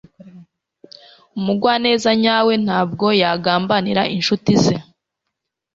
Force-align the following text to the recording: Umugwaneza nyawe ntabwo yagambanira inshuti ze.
Umugwaneza 1.37 2.11
nyawe 2.23 2.53
ntabwo 2.65 3.05
yagambanira 3.21 4.01
inshuti 4.15 4.51
ze. 4.63 4.75